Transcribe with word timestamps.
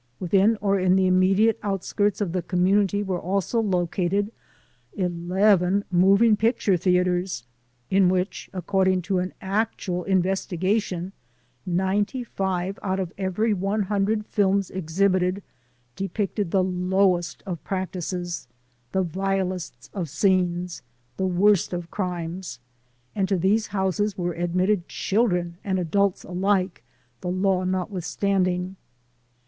Within 0.19 0.57
or 0.61 0.79
in 0.79 0.95
the 0.95 1.05
immediate 1.05 1.59
outskirts 1.61 2.21
of 2.21 2.31
the 2.31 2.41
com 2.41 2.65
munity 2.65 3.05
were 3.05 3.19
also 3.21 3.61
located 3.61 4.31
eleven 4.93 5.85
moving 5.91 6.35
picture 6.35 6.75
theaters 6.75 7.43
in 7.91 8.09
which, 8.09 8.49
according 8.51 9.03
to 9.03 9.19
an 9.19 9.31
actual 9.41 10.03
investiga 10.05 10.81
tion, 10.81 11.11
95 11.67 12.79
out 12.81 12.99
of 12.99 13.13
every 13.15 13.53
100 13.53 14.25
films 14.25 14.71
exhibited 14.71 15.43
depicted 15.95 16.49
the 16.49 16.63
lowest 16.63 17.43
of 17.45 17.63
practices, 17.63 18.47
the 18.93 19.03
vilest 19.03 19.91
of 19.93 20.09
scenes, 20.09 20.81
the 21.17 21.27
worst 21.27 21.73
of 21.73 21.91
crimes; 21.91 22.57
and 23.15 23.29
to 23.29 23.37
these 23.37 23.67
houses 23.67 24.17
were 24.17 24.33
admitted 24.33 24.87
children 24.87 25.57
and 25.63 25.77
adults 25.77 26.23
alike, 26.23 26.81
the 27.19 27.29
law 27.29 27.63
notwithstanding. 27.63 28.75